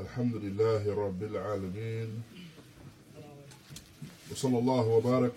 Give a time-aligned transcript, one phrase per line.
[0.00, 2.22] الحمد لله رب العالمين
[4.32, 5.32] وصلى الله وبارك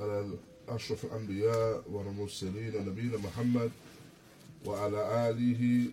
[0.00, 0.30] على
[0.68, 3.70] أشرف الأنبياء والمرسلين نبينا محمد
[4.66, 5.90] وعلى آله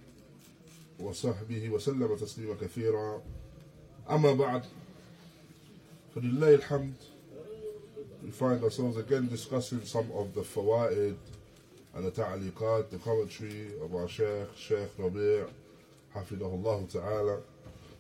[1.00, 3.22] وصحبه وسلم تسليما كثيرا.
[4.10, 4.64] أما بعد
[6.16, 6.94] فلله الحمد.
[8.26, 11.16] We find ourselves again discussing some of the fawaid
[11.96, 15.65] and the ta'liqat, the commentary of our Shaykh, Shaykh Rabi'
[16.16, 17.40] Hafidahullah Ta'ala,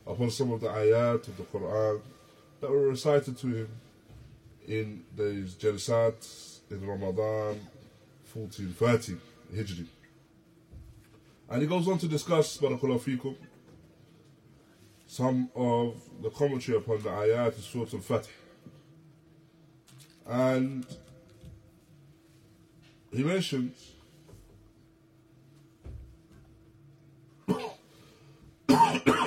[0.07, 2.01] upon some of the ayat of the Quran
[2.61, 3.69] that were recited to him
[4.67, 7.59] in these jalsat in Ramadan
[8.33, 9.17] 1430
[9.53, 9.85] Hijri.
[11.49, 13.35] And he goes on to discuss, Barakallahu Fikum,
[15.05, 18.27] some of the commentary upon the ayat of Surah Al-Fath.
[20.27, 20.85] And
[23.11, 23.94] he mentions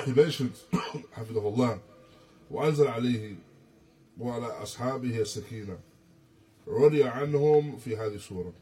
[0.08, 0.64] he mentions
[1.12, 1.80] حفظه الله
[2.50, 3.36] وأنزل عليه
[4.18, 5.78] وعلى أصحابه السكينة
[6.68, 8.52] رضي عنهم في هذه السورة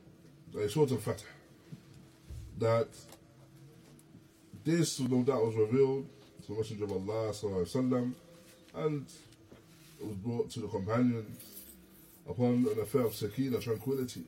[0.57, 1.25] أي سورة الفتح
[2.59, 2.89] that
[4.65, 6.07] this no doubt was revealed
[6.43, 8.13] to the Messenger of Allah وسلم,
[8.75, 9.07] and
[10.01, 11.39] it was brought to the companions
[12.29, 14.23] upon an affair of sakina, tranquility.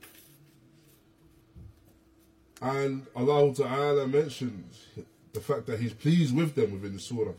[2.61, 4.85] And Allah Ta'ala mentions
[5.33, 7.33] the fact that He's pleased with them within the surah.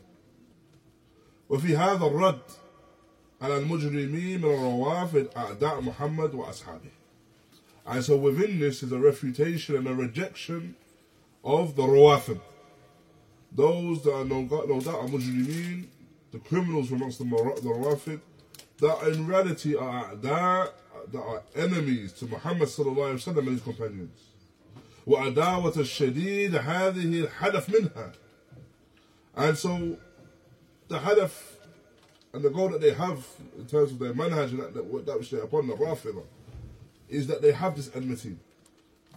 [1.49, 2.41] وفي هذا الرد
[3.41, 6.91] على المجرمين من الروافد أعداء محمد وأصحابه.
[7.85, 10.75] And so within this is a refutation and a rejection
[11.43, 12.41] of the rawafid.
[13.53, 15.85] Those that are no, no doubt are mujrimeen,
[16.31, 18.19] the criminals amongst the, the rawafid,
[18.79, 20.71] that in reality are a'da,
[21.11, 24.19] that are enemies to Muhammad sallallahu alayhi wa and his companions.
[25.07, 28.13] وعداوة الشديد هذه الحدث منها.
[29.35, 29.97] And so
[30.87, 31.31] the hadaf
[32.33, 33.25] and the goal that they have
[33.57, 36.23] in terms of their manhaj and that, that, that which they're upon the Rafida
[37.09, 38.37] is that they have this enmity,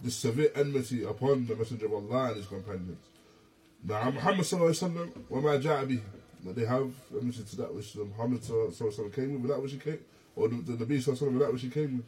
[0.01, 3.05] this severe enmity upon the Messenger of Allah and his companions.
[3.83, 5.99] Now Muhammad sallallahu alayhi wa sallam, وما جاء به
[6.45, 9.77] that they have enmity to that which Muhammad sallallahu came with, with that which he
[9.77, 9.99] came,
[10.35, 12.05] or the, the Nabi sallallahu with that which he came with.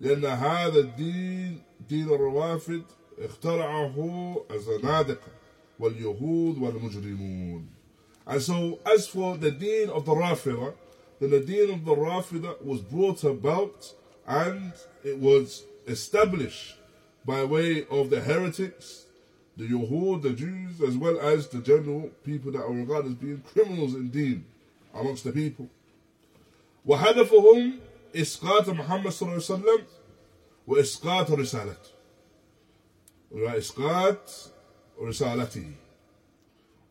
[0.00, 2.82] لأن هذا الدين دين الروافد
[3.18, 3.96] اخترعه
[4.50, 5.32] الزنادقة
[5.80, 7.66] واليهود والمجرمون.
[8.26, 10.74] And so, as for the deen of the Rafida,
[11.20, 13.92] then the deen of the Rafida was brought about
[14.26, 14.72] and
[15.04, 16.76] it was established
[17.24, 19.06] by way of the heretics,
[19.56, 23.42] the Yahud, the Jews, as well as the general people that are regarded as being
[23.52, 24.44] criminals in deen
[24.94, 25.68] amongst the people.
[26.86, 27.78] وهدفهم
[28.15, 29.85] إسقاط محمد صلى الله عليه وسلم
[30.67, 31.91] وإسقاط رسالته
[33.31, 34.51] وإسقاط
[35.01, 35.73] رسالته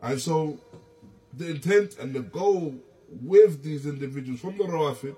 [0.02, 0.58] and so
[1.36, 2.74] the intent and the goal
[3.22, 5.16] with these individuals from the Rawafid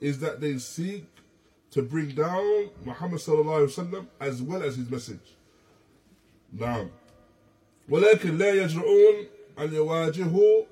[0.00, 1.06] is that they seek
[1.70, 5.34] to bring down Muhammad sallallahu alaihi wasallam as well as his message.
[6.56, 6.88] نعم
[7.88, 9.26] ولكن لا يجرؤون
[9.58, 10.64] أن يواجهوا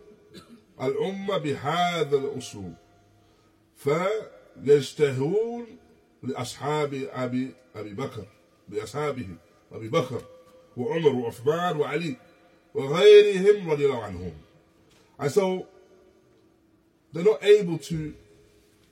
[0.82, 2.74] الأمة بهذا الأسلوب
[4.65, 5.65] فيجتهون
[6.23, 8.25] لأصحاب أبي أبي بكر
[8.69, 9.27] لأصحابه
[9.71, 10.21] أبي بكر
[10.77, 12.15] وعمر وعثمان وعلي
[12.73, 14.33] وغيرهم رضي الله عنهم
[15.19, 15.67] and so
[17.13, 18.13] they're not able to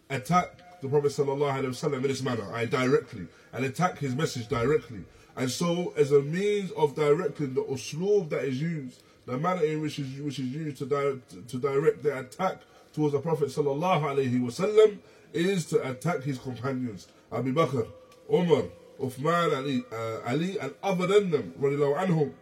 [0.10, 5.04] attack the Prophet ﷺ in this manner, I directly, and attack his message directly.
[5.36, 9.82] And so, as a means of directing the usloob that is used, the manner in
[9.82, 12.60] which is, which is used to direct, to direct the attack
[12.94, 14.98] towards the Prophet ﷺ
[15.34, 17.88] is to attack his companions, Abu Bakr,
[18.32, 18.64] Umar,
[19.00, 22.34] Uthman, Ali, uh, Ali, and other than them, radiallahu anhum.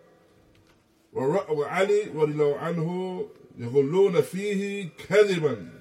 [1.14, 3.28] وعلي رضي الله عنه
[3.60, 5.80] يغلون فيه كذبا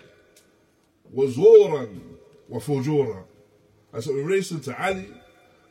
[1.14, 1.88] وزورا
[2.50, 3.24] وفجورا.
[3.92, 5.08] And so in relation to Ali,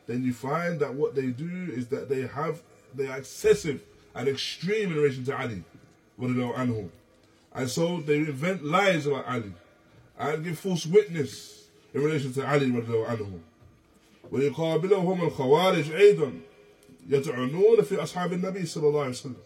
[0.06, 2.62] then you find that what they do is that they have
[2.94, 3.82] they are excessive
[4.14, 5.64] and extreme in relation to Ali,
[6.20, 6.88] anhu.
[7.52, 9.52] And so they invent lies about Ali
[10.20, 11.64] and give false witness
[11.94, 13.40] in relation to Ali anhu.
[14.32, 16.32] ويقابلهم الخوارج أيضا
[17.08, 19.36] يطعنون في أصحاب النبي صلى الله عليه وسلم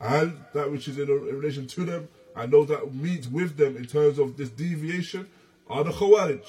[0.00, 3.84] and that which is in, relation to them and those that meet with them in
[3.84, 5.28] terms of this deviation
[5.68, 6.44] are the Khawarij.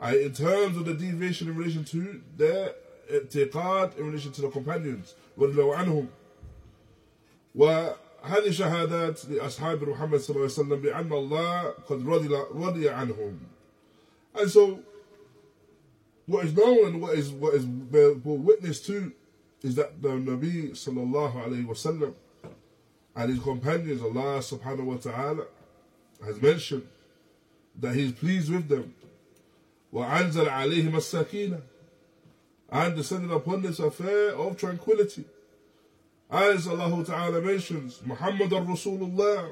[0.00, 2.72] And in terms of the deviation in relation to their
[3.12, 6.08] i'tiqad in relation to the companions رضي الله عنهم
[8.24, 13.38] وهذه شهادات لأصحاب محمد صلى الله عليه وسلم بأن الله قد رضي, رضي عنهم
[14.34, 14.80] and so
[16.26, 19.12] what is known and what is what is witness to
[19.62, 22.14] is that the Nabi sallallahu alayhi wasallam
[23.16, 25.46] and his companions, Allah subhanahu wa ta'ala
[26.24, 26.86] has mentioned
[27.80, 28.94] that He's pleased with them.
[29.92, 31.60] وَأَنزَلَ عَلَيْهِمَ السَّكِينَةِ
[32.70, 35.24] And descended upon this affair of tranquility.
[36.29, 39.49] As Allah Ta'ala mentions, Muhammad Rasulullah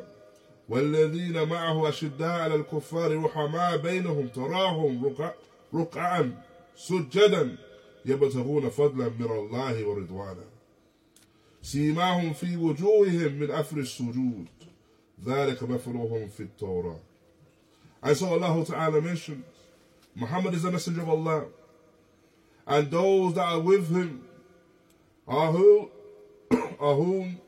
[0.69, 5.15] والذين معه أشداء على الكفار رحماء بينهم تراهم
[5.73, 6.43] ركعا
[6.75, 7.57] سجدا
[8.05, 10.43] يبتغون فضلا من الله ورضوانا
[11.61, 14.47] سيماهم في وجوههم من أثر السجود
[15.25, 16.99] ذلك مثلهم في التوراة
[18.03, 19.43] I saw Allah Ta'ala mention
[20.15, 21.45] Muhammad is a messenger of Allah
[22.67, 24.21] and those that are with him
[25.27, 25.89] are who
[26.79, 27.39] are whom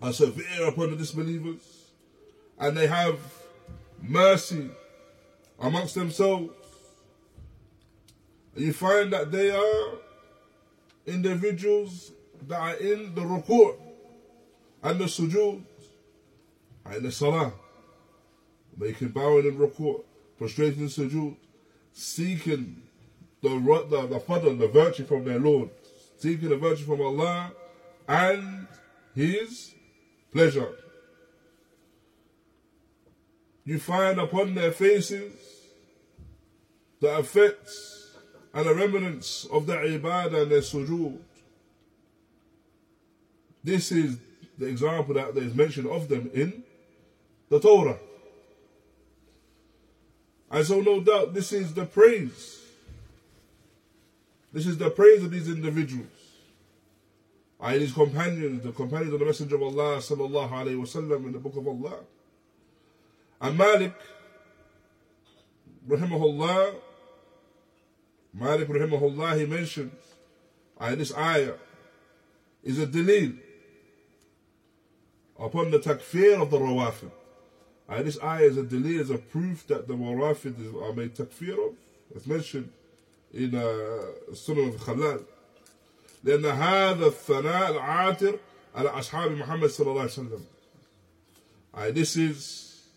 [0.00, 1.90] are severe upon the disbelievers
[2.58, 3.18] and they have
[4.02, 4.70] mercy
[5.58, 6.50] amongst themselves.
[8.54, 9.98] You find that they are
[11.06, 12.12] individuals
[12.48, 13.76] that are in the ruku'
[14.82, 15.62] and the sujood
[16.86, 17.52] and the salah.
[18.78, 20.02] Making bowing and ruku',
[20.38, 21.36] prostrating in sujood,
[21.92, 22.82] seeking
[23.42, 25.70] the, the, the fadl, the virtue from their Lord,
[26.18, 27.52] seeking the virtue from Allah
[28.08, 28.66] and
[29.14, 29.74] His
[30.32, 30.70] pleasure.
[33.64, 35.32] You find upon their faces
[37.00, 38.16] the effects
[38.54, 41.18] and the remnants of their ibadah and their sujood.
[43.62, 44.16] This is
[44.56, 46.62] the example that is mentioned of them in
[47.48, 47.98] the Torah.
[50.50, 52.62] And so, no doubt, this is the praise.
[54.52, 56.15] This is the praise of these individuals.
[57.66, 61.40] And his companions, the companions of the Messenger of Allah sallallahu alayhi wasallam in the
[61.40, 61.98] Book of Allah.
[63.40, 63.92] And Malik,
[65.88, 66.76] rahimahullah,
[68.32, 69.94] Malik rahimahullah, he mentions,
[70.78, 71.54] and this ayah
[72.62, 73.36] is a delil
[75.36, 77.10] upon the takfir of the rawafid.
[77.88, 81.54] And this ayah is a delay, is a proof that the rawafid are made takfir
[81.70, 81.74] of.
[82.14, 82.70] It's mentioned
[83.34, 85.24] in uh, Sunnah of Khallal.
[86.26, 88.38] لأن هذا الثناء العاطر
[88.74, 90.40] على أصحاب محمد صلى الله عليه وسلم.
[91.74, 92.88] And this is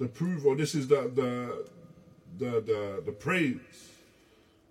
[0.00, 1.30] the proof, or this is the the
[2.38, 3.60] the the, the praise,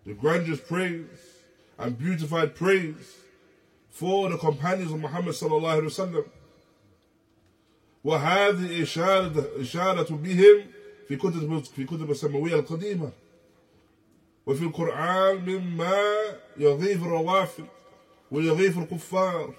[0.05, 1.05] the grandiose praise
[1.77, 3.15] and beautified praise
[3.89, 6.25] for the companions of Muhammad صلى الله عليه وسلم.
[8.03, 10.65] وهذه إشارة إشارة بهم
[11.07, 13.11] في كتب في كتب السماوية القديمة
[14.48, 17.66] وفي القرآن مما يضيف الروافد
[18.30, 19.54] ويضيف الكفار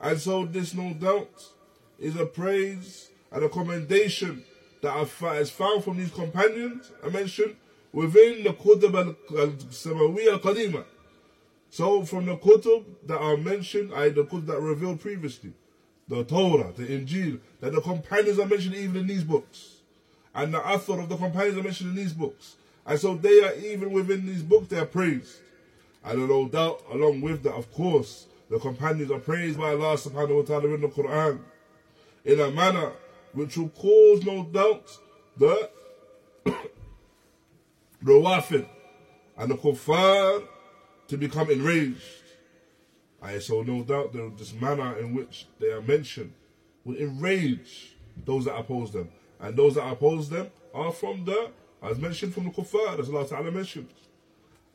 [0.00, 1.50] and so this no doubt
[1.98, 4.44] is a praise and a commendation
[4.82, 4.96] that
[5.40, 7.56] is found from these companions I mentioned
[7.92, 10.84] within the Kutub al-Samawiyya al-Qadima
[11.70, 15.52] so from the Kutub that are mentioned I the Kutub that revealed previously
[16.12, 19.76] the Torah, the Injil, that the companions are mentioned even in these books.
[20.34, 22.56] And the author of the companions are mentioned in these books.
[22.87, 25.35] And so they are even within these books, they are praised.
[26.03, 30.37] And no doubt, along with that, of course, the companions are praised by Allah subhanahu
[30.37, 31.39] wa ta'ala in the Quran
[32.23, 32.93] in a manner
[33.33, 34.89] which will cause no doubt
[35.37, 35.69] the
[38.03, 38.67] Rawafid
[39.37, 40.43] and the Kuffar
[41.09, 42.01] to become enraged
[43.21, 46.33] I so no doubt this manner in which they are mentioned
[46.85, 49.09] will enrage those that oppose them.
[49.39, 51.51] And those that oppose them are from the,
[51.86, 53.88] as mentioned, from the kuffar, as Allah Ta'ala mentioned.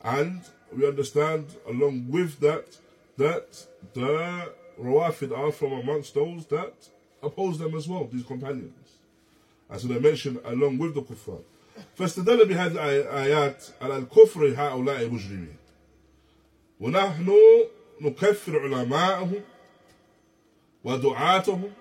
[0.03, 0.41] And
[0.75, 2.77] we understand along with that,
[3.17, 4.51] that the
[4.81, 6.73] Rawafid are from amongst those that
[7.23, 8.73] oppose them as well, these companions.
[9.69, 11.41] As they mentioned along with the kuffar.
[11.97, 15.55] فاستدل بهذه الآيات على الكفر هؤلاء المجرمين
[16.79, 17.33] ونحن
[18.01, 19.41] نكفر علماءهم
[20.83, 21.71] ودعاتهم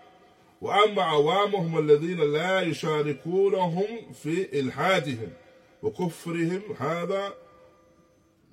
[0.61, 5.29] وأما عوامهم الذين لا يشاركونهم في إلحادهم
[5.83, 7.33] وكفرهم هذا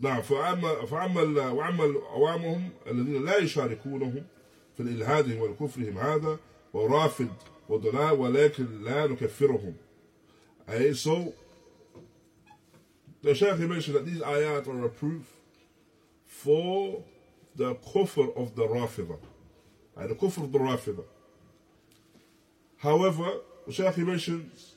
[0.01, 4.25] نعم فأما فأما وأما عوامهم الذين لا يشاركونهم
[4.77, 6.39] في الإلحاد وكفرهم هذا
[6.73, 7.31] ورافد
[7.69, 9.75] وضلال ولكن لا نكفرهم
[10.69, 11.33] أي so
[13.23, 15.23] the Shaykh mentioned that these ayat are a proof
[16.27, 17.03] for
[17.57, 19.19] the kufr of the Rafida.
[19.97, 21.05] And the kufr of the Rafida.
[22.79, 24.75] However, Shaykh mentions,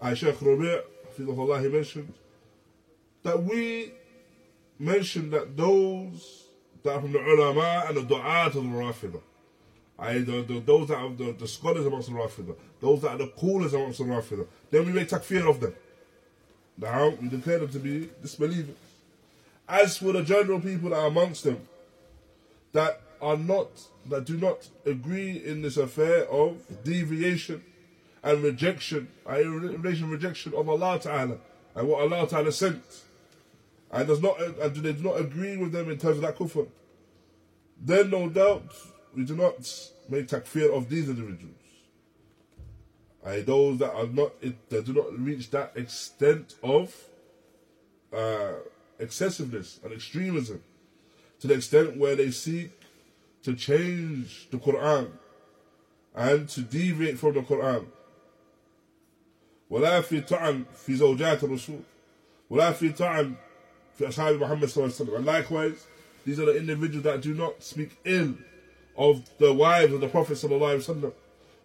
[0.00, 0.80] I uh, Shaykh Rabi'
[1.16, 2.14] he mentioned,
[3.22, 3.92] that we
[4.78, 6.44] mentioned that those
[6.82, 9.20] that are from the ulama and the du'at of the Rafida,
[9.98, 13.18] I, the, the, those that are the, the scholars amongst the Rafida, those that are
[13.18, 15.74] the callers amongst the Rafida, then we make takfir of them.
[16.78, 18.76] Now, we declare them to be disbelievers.
[19.68, 21.60] As for the general people that are amongst them,
[22.72, 23.68] that are not,
[24.06, 27.62] that do not agree in this affair of deviation
[28.22, 31.38] and rejection, relation rejection of Allah Ta'ala
[31.74, 32.82] and what Allah Ta'ala sent.
[33.92, 36.36] And does not and do they do not agree with them in terms of that
[36.36, 36.68] kufr,
[37.80, 38.72] then no doubt
[39.16, 39.56] we do not
[40.08, 41.56] make takfir of these individuals.
[43.26, 46.94] I those that are not that do not reach that extent of
[48.12, 48.52] uh,
[48.98, 50.62] excessiveness and extremism
[51.40, 52.70] to the extent where they seek
[53.43, 55.07] to change the Quran
[56.15, 57.85] and to deviate from the Quran
[59.69, 61.79] ولا في طعن في زوجات الرسول
[62.49, 63.33] ولا في طعن
[63.97, 65.87] في أصحاب محمد صلى الله عليه وسلم and likewise
[66.25, 68.33] these are the individuals that do not speak ill
[68.97, 71.11] of the wives of the Prophet صلى الله عليه وسلم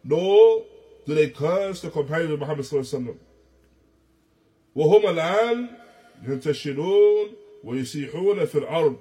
[0.05, 0.65] nor
[1.07, 3.17] do they curse the companions of Muhammad صلى الله عليه وسلم
[4.77, 5.69] وهم الآن
[6.23, 7.29] ينتشرون
[7.65, 8.97] ويسيحون في الأرض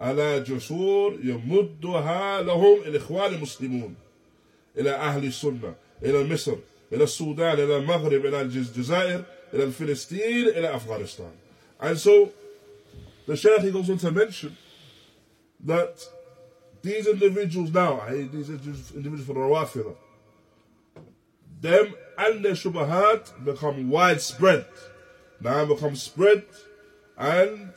[0.00, 3.94] على جسور يمدها لهم الإخوان المسلمون
[4.78, 6.56] إلى أهل السنة إلى مصر
[6.92, 9.24] إلى السودان إلى المغرب إلى الجزائر
[9.54, 11.30] إلى فلسطين إلى أفغانستان
[11.80, 12.30] and so
[13.26, 14.56] the Shaykh he goes on to mention
[15.64, 16.04] that
[16.82, 18.50] these individuals now these
[18.94, 19.94] individuals for the Rawafida
[21.60, 24.66] them and their shubahat become widespread
[25.40, 26.44] now become spread
[27.16, 27.72] and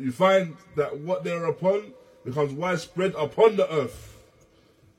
[0.00, 1.92] you find that what they're upon
[2.24, 4.16] becomes widespread upon the earth.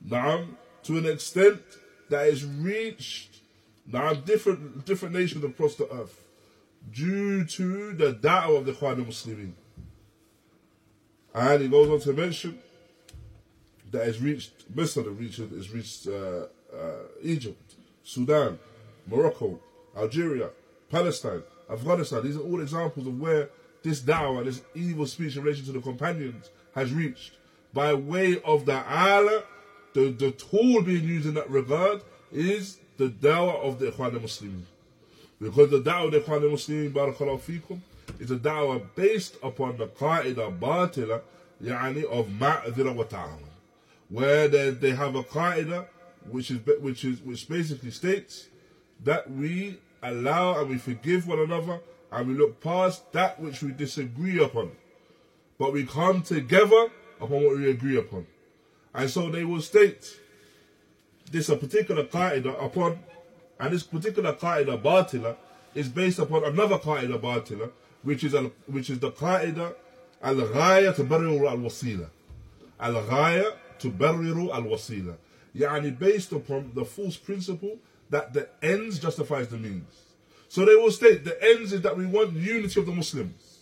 [0.04, 0.46] Now,
[0.84, 1.62] to an extent
[2.10, 3.42] that is reached
[3.92, 6.26] now different different nations across the earth
[6.92, 9.52] due to the da'wah of the Ikhwan Muslimin.
[11.34, 12.60] And he goes on to mention
[13.92, 18.60] that it's reached most of the region it's reached uh, uh, Egypt, Sudan,
[19.08, 19.60] Morocco,
[19.98, 20.50] Algeria,
[20.90, 22.24] Palestine, Afghanistan.
[22.24, 23.50] These are all examples of where
[23.84, 27.34] this da'wah, this evil speech in relation to the companions has reached.
[27.74, 29.44] By way of the Allah,
[29.94, 34.64] the, the tool being used in that regard is the da'wah of the Ikhwan Muslimin.
[35.42, 37.80] Because the da'wah of the Ikhwan Muslimin, barakallahu fikum,
[38.20, 41.22] is a da'wah based upon the qaida batila,
[41.64, 43.44] yani of ma'adhira wa ta'awun.
[44.10, 45.86] Where they, they have a qaida
[46.30, 48.48] which is which is which basically states
[49.04, 51.80] that we allow and we forgive one another
[52.12, 54.72] and we look past that which we disagree upon.
[55.58, 56.90] But we come together
[57.20, 58.26] upon what we agree upon.
[58.94, 60.18] And so they will state
[61.32, 63.00] this a particular qaida upon,
[63.60, 65.36] and this particular qaida batila
[65.76, 67.70] is based upon another qaida batila,
[68.04, 69.76] which is a, which is the qaida
[70.24, 72.10] al-ghaya tubarriru al-wasila.
[72.80, 75.16] Al-ghaya tubarriru al-wasila.
[75.56, 77.78] Yani based upon the false principle
[78.10, 80.09] that the ends justifies the means.
[80.50, 83.60] So they will state the ends is that we want unity of the Muslims.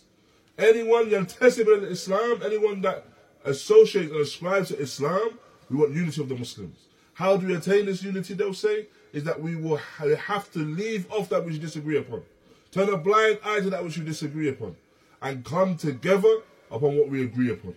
[0.58, 3.04] Anyone yantasib Islam, anyone that
[3.44, 5.38] associates and ascribes to Islam,
[5.70, 6.78] we want unity of the Muslims.
[7.12, 11.10] How do we attain this unity, they'll say, is that we will have to leave
[11.12, 12.22] off that which we disagree upon.
[12.70, 14.74] Turn a blind eye to that which we disagree upon.
[15.20, 17.74] And come together upon what we agree upon.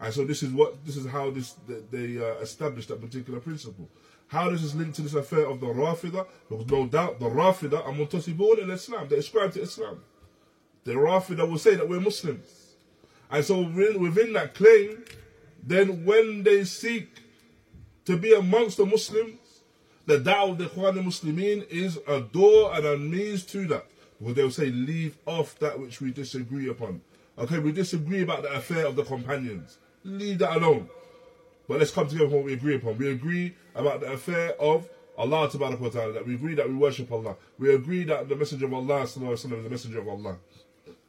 [0.00, 1.54] And so this is what this is how this
[1.90, 3.88] they uh, established that particular principle.
[4.28, 7.84] How does this link to this affair of the Rafida, because no doubt the Rafida
[7.86, 9.08] are muntasibun in Islam.
[9.08, 10.02] They ascribe to Islam.
[10.84, 12.74] The Rafida will say that we're Muslims.
[13.30, 15.04] And so within, within that claim,
[15.62, 17.08] then when they seek
[18.04, 19.38] to be amongst the Muslims,
[20.06, 23.86] the da'wah of the Ikhwan Muslimin is a door and a means to that.
[24.18, 27.00] Because they'll say, leave off that which we disagree upon.
[27.38, 29.78] Okay, we disagree about the affair of the companions.
[30.04, 30.88] Leave that alone.
[31.68, 32.98] But let's come together on what we agree upon.
[32.98, 37.36] We agree about the affair of Allah ta'ala, that we agree that we worship Allah.
[37.58, 40.36] We agree that the Messenger of Allah is the Messenger of Allah.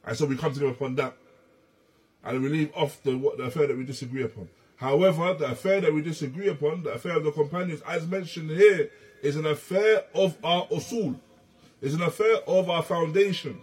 [0.04, 1.14] And so we come together upon that.
[2.24, 4.48] And we leave off the, what, the affair that we disagree upon.
[4.76, 8.90] However, the affair that we disagree upon, the affair of the companions, as mentioned here,
[9.22, 11.18] is an affair of our usul.
[11.80, 13.60] It's an affair of our foundation.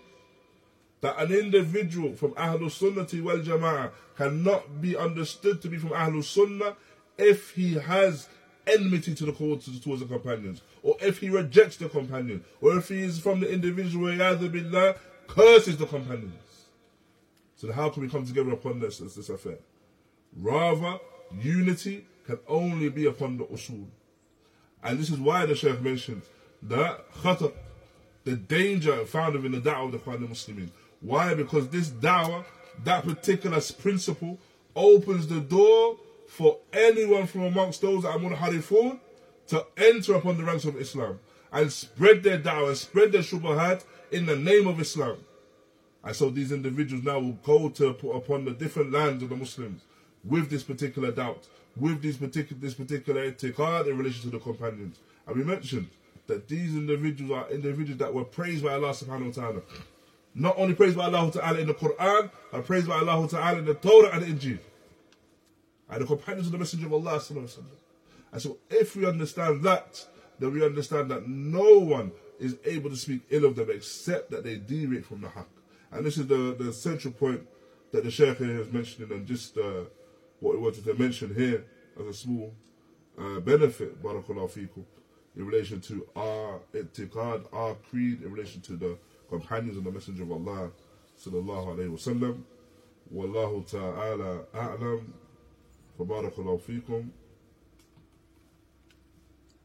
[1.04, 6.24] That an individual from Ahlul Sunnah wal Jama'ah cannot be understood to be from Ahlul
[6.24, 6.78] Sunnah
[7.18, 8.30] if he has
[8.66, 13.02] enmity to the towards the companions, or if he rejects the companion, or if he
[13.02, 14.96] is from the individual billah
[15.28, 16.68] curses the companions.
[17.58, 19.58] So how can we come together upon this, this, this affair?
[20.38, 21.00] Rather,
[21.38, 23.88] unity can only be upon the usul.
[24.82, 26.22] And this is why the Shaykh mentioned
[26.62, 27.52] that khatar,
[28.24, 30.70] the danger found within the da'wah of the Ikhwan Muslimin.
[31.04, 31.34] Why?
[31.34, 32.46] Because this da'wah,
[32.84, 34.40] that particular principle,
[34.76, 39.00] opens the door for anyone from amongst those that are munharifun
[39.48, 41.20] to enter upon the ranks of Islam
[41.52, 45.18] and spread their da'wah, spread their shubahat in the name of Islam.
[46.04, 49.36] And so these individuals now will go to put upon the different lands of the
[49.36, 49.82] Muslims,
[50.24, 55.00] with this particular doubt, with this particular this particular in relation to the companions.
[55.28, 55.90] And we mentioned
[56.28, 59.62] that these individuals are individuals that were praised by Allah subhanahu wa ta'ala.
[60.36, 63.66] Not only praised by Allah ta'ala in the Quran, but praised by Allah ta'ala in
[63.66, 64.60] the Torah and the Injil.
[65.90, 67.22] And the companions of the Messenger of Allah.
[68.32, 70.06] And so if we understand that,
[70.40, 74.44] then we understand that no one is able to speak ill of them except that
[74.44, 75.46] they deviate from the haqq.
[75.92, 77.48] And this is the, the central point
[77.92, 79.84] that the Shaykh here is mentioning and just uh,
[80.40, 81.66] what he wanted to mention here
[82.00, 82.54] as a small
[83.20, 84.84] uh, benefit, barakallahu fikum,
[85.36, 88.98] in relation to our itiqad, our creed, in relation to the
[89.34, 90.64] companions of the Messenger of Allah
[91.24, 92.36] sallallahu alayhi wa sallam.
[93.12, 95.02] Wallahu ta'ala a'lam.
[96.40, 97.10] الله فيكم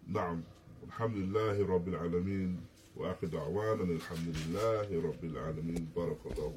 [0.06, 0.42] نعم
[0.86, 2.60] الحمد لله رب العالمين
[2.96, 6.52] وآخر دعوانا الحمد لله رب العالمين بارك الله